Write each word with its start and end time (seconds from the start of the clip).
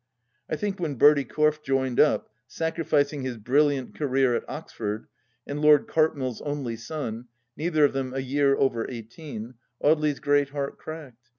I 0.49 0.55
think 0.55 0.79
when 0.79 0.95
Bertie 0.95 1.25
Corfe 1.25 1.61
joined 1.61 1.99
up, 1.99 2.31
sacrificing 2.47 3.21
his 3.21 3.37
brilliant 3.37 3.93
career 3.93 4.33
at 4.33 4.43
Oxford, 4.49 5.05
and 5.45 5.61
Lord 5.61 5.87
Cartmel's 5.87 6.41
only 6.41 6.75
son— 6.75 7.25
^neither 7.59 7.85
of 7.85 7.93
them 7.93 8.11
a 8.11 8.19
year 8.19 8.57
over 8.57 8.89
eighteen— 8.89 9.53
Audely's 9.83 10.19
great 10.19 10.49
heart 10.49 10.79
cracked. 10.79 11.29